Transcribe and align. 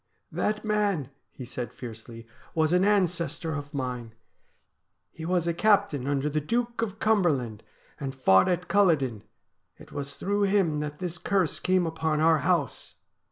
'That 0.41 0.65
man,' 0.65 1.11
he 1.31 1.45
said 1.45 1.71
fiercely,' 1.71 2.25
was 2.55 2.73
an 2.73 2.83
ancestor 2.83 3.53
of 3.53 3.71
mine. 3.71 4.15
He 5.11 5.25
was 5.25 5.45
a 5.45 5.53
captain 5.53 6.07
under 6.07 6.27
the 6.27 6.41
Duke 6.41 6.81
of 6.81 6.97
Cumberland, 6.97 7.61
and 7.99 8.15
fought 8.15 8.47
at 8.49 8.67
Culloden. 8.67 9.21
It 9.77 9.91
was 9.91 10.15
through 10.15 10.45
him 10.45 10.79
that 10.79 10.97
this 10.97 11.19
curse 11.19 11.59
came 11.59 11.85
upon 11.85 12.19
our 12.19 12.39
house.' 12.39 12.95